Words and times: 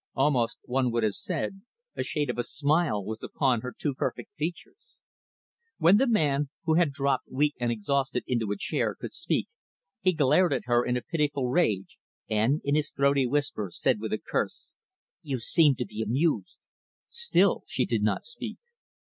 Almost, 0.15 0.57
one 0.63 0.89
would 0.91 1.03
have 1.03 1.13
said, 1.13 1.61
a 1.95 2.01
shade 2.01 2.31
of 2.31 2.39
a 2.39 2.43
smile 2.43 3.05
was 3.05 3.21
upon 3.21 3.61
her 3.61 3.71
too 3.71 3.93
perfect 3.93 4.33
features. 4.35 4.97
When 5.77 5.97
the 5.97 6.07
man 6.07 6.49
who 6.63 6.73
had 6.73 6.91
dropped 6.91 7.29
weak 7.29 7.53
and 7.59 7.71
exhausted 7.71 8.23
into 8.25 8.51
a 8.51 8.57
chair 8.57 8.95
could 8.95 9.13
speak, 9.13 9.47
he 10.01 10.13
glared 10.13 10.53
at 10.53 10.65
her 10.65 10.83
in 10.83 10.97
a 10.97 11.03
pitiful 11.03 11.49
rage, 11.49 11.99
and, 12.27 12.61
in 12.63 12.73
his 12.73 12.89
throaty 12.89 13.27
whisper, 13.27 13.69
said 13.71 13.99
with 13.99 14.11
a 14.11 14.17
curse, 14.17 14.73
"You 15.21 15.37
seem 15.39 15.75
to 15.75 15.85
be 15.85 16.01
amused." 16.01 16.57
Still, 17.07 17.61
she 17.67 17.85
did 17.85 18.01
not 18.01 18.25
speak. 18.25 18.57